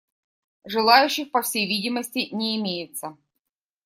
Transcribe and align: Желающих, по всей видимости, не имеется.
Желающих, 0.65 1.29
по 1.29 1.43
всей 1.43 1.67
видимости, 1.67 2.29
не 2.33 2.57
имеется. 2.59 3.19